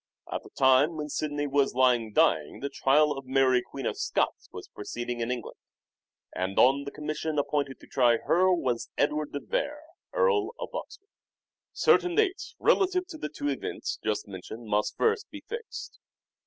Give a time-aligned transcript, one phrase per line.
[0.33, 4.49] At the time when Sidney was lying dying the trial of Mary Queen of Scots
[4.51, 5.57] was proceeding in England,
[6.35, 9.79] and on the commission appointed to try her was Edward de Vere,
[10.11, 11.09] Earl of Oxford.
[11.71, 15.99] Certain dates relative to the two events just mentioned must first be fixed.